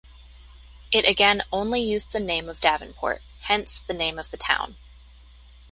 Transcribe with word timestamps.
It 0.91 1.07
again 1.07 1.43
only 1.53 1.79
used 1.79 2.11
the 2.11 2.19
name 2.19 2.49
of 2.49 2.59
Davenport; 2.59 3.21
hence, 3.41 3.79
the 3.79 3.93
name 3.93 4.17
of 4.17 4.31
the 4.31 4.35
town. 4.37 4.77